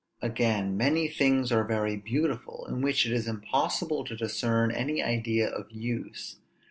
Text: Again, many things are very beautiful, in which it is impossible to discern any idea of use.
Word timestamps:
Again, 0.23 0.75
many 0.77 1.07
things 1.07 1.51
are 1.51 1.63
very 1.63 1.95
beautiful, 1.95 2.65
in 2.67 2.81
which 2.81 3.05
it 3.05 3.11
is 3.11 3.27
impossible 3.27 4.03
to 4.05 4.17
discern 4.17 4.71
any 4.71 4.99
idea 5.03 5.47
of 5.47 5.71
use. 5.71 6.37